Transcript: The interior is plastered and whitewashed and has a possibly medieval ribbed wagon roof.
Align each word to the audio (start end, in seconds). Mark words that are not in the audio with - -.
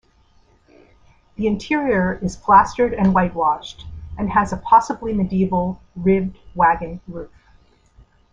The 1.35 1.45
interior 1.45 2.17
is 2.23 2.35
plastered 2.35 2.95
and 2.95 3.13
whitewashed 3.13 3.85
and 4.17 4.31
has 4.31 4.51
a 4.51 4.57
possibly 4.57 5.13
medieval 5.13 5.79
ribbed 5.95 6.39
wagon 6.55 6.99
roof. 7.07 7.29